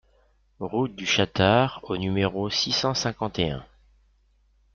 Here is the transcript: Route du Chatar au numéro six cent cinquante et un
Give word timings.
Route 0.59 0.95
du 0.95 1.05
Chatar 1.05 1.79
au 1.83 1.95
numéro 1.95 2.49
six 2.49 2.71
cent 2.71 2.95
cinquante 2.95 3.37
et 3.37 3.51
un 3.51 3.63